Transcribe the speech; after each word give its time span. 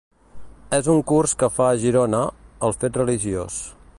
És 0.77 0.89
un 0.93 1.01
curs 1.11 1.35
que 1.43 1.51
fa 1.57 1.69
a 1.73 1.77
Girona: 1.85 2.23
“El 2.69 2.77
fet 2.81 3.01
religiós”. 3.05 3.63